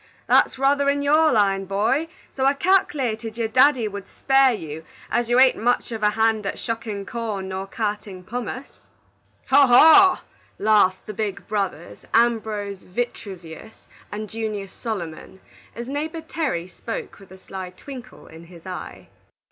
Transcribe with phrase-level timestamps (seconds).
[0.25, 5.29] That's ruther in your line, boy, so I calk'lated your daddy would spare you, as
[5.29, 8.79] you ain't much of a hand at shuckin' corn nor cartin' pummace."
[9.49, 9.67] "Haw!
[9.67, 10.21] haw!"
[10.57, 15.39] laughed the big brothers, Ambrose Vitruvius and Junius Solomon,
[15.75, 19.07] as neighbor Terry spoke with a sly twinkle in his eye.